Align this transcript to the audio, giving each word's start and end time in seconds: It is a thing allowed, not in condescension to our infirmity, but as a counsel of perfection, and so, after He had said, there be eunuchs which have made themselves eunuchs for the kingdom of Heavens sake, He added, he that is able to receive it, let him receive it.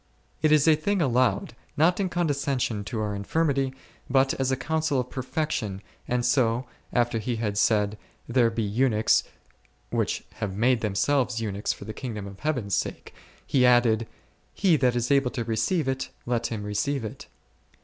It 0.41 0.51
is 0.51 0.67
a 0.67 0.75
thing 0.75 0.99
allowed, 0.99 1.55
not 1.77 1.99
in 1.99 2.09
condescension 2.09 2.83
to 2.85 2.99
our 3.01 3.13
infirmity, 3.13 3.71
but 4.09 4.33
as 4.33 4.51
a 4.51 4.57
counsel 4.57 4.99
of 4.99 5.11
perfection, 5.11 5.83
and 6.07 6.25
so, 6.25 6.65
after 6.91 7.19
He 7.19 7.35
had 7.35 7.55
said, 7.55 7.99
there 8.27 8.49
be 8.49 8.63
eunuchs 8.63 9.23
which 9.91 10.23
have 10.37 10.57
made 10.57 10.81
themselves 10.81 11.39
eunuchs 11.39 11.71
for 11.71 11.85
the 11.85 11.93
kingdom 11.93 12.25
of 12.25 12.39
Heavens 12.39 12.73
sake, 12.73 13.13
He 13.45 13.63
added, 13.63 14.07
he 14.55 14.75
that 14.75 14.95
is 14.95 15.11
able 15.11 15.29
to 15.29 15.43
receive 15.43 15.87
it, 15.87 16.09
let 16.25 16.47
him 16.47 16.63
receive 16.63 17.05
it. 17.05 17.27